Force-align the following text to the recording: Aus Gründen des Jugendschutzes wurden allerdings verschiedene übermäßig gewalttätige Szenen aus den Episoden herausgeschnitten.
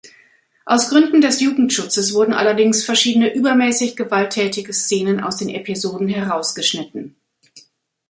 Aus 0.65 0.89
Gründen 0.89 1.21
des 1.21 1.41
Jugendschutzes 1.41 2.15
wurden 2.15 2.33
allerdings 2.33 2.83
verschiedene 2.83 3.31
übermäßig 3.35 3.95
gewalttätige 3.95 4.73
Szenen 4.73 5.19
aus 5.19 5.37
den 5.37 5.49
Episoden 5.49 6.07
herausgeschnitten. 6.07 7.15